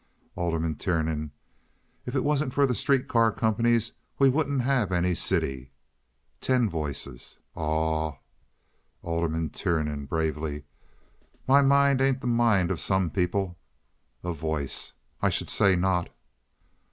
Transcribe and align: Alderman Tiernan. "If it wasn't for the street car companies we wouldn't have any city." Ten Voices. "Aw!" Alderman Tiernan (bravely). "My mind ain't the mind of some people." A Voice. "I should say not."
Alderman 0.35 0.73
Tiernan. 0.77 1.29
"If 2.07 2.15
it 2.15 2.23
wasn't 2.23 2.55
for 2.55 2.65
the 2.65 2.73
street 2.73 3.07
car 3.07 3.31
companies 3.31 3.91
we 4.17 4.29
wouldn't 4.29 4.63
have 4.63 4.91
any 4.91 5.13
city." 5.13 5.73
Ten 6.39 6.67
Voices. 6.67 7.37
"Aw!" 7.53 8.13
Alderman 9.03 9.51
Tiernan 9.51 10.05
(bravely). 10.05 10.63
"My 11.47 11.61
mind 11.61 12.01
ain't 12.01 12.21
the 12.21 12.25
mind 12.25 12.71
of 12.71 12.79
some 12.81 13.11
people." 13.11 13.59
A 14.23 14.33
Voice. 14.33 14.93
"I 15.21 15.29
should 15.29 15.51
say 15.51 15.75
not." 15.75 16.09